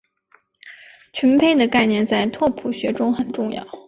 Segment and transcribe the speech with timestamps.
[1.13, 3.63] 群胚的概念在拓扑学中很重要。